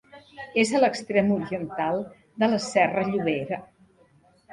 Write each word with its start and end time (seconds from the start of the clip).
És 0.61 0.69
a 0.77 0.79
l'extrem 0.83 1.27
oriental 1.35 2.01
de 2.45 2.49
la 2.53 2.59
Serra 2.69 3.05
Llobera. 3.11 3.61